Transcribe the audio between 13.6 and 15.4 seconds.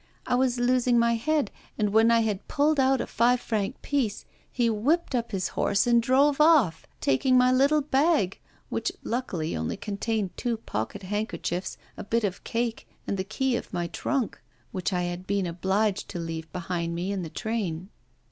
my trunk, which I had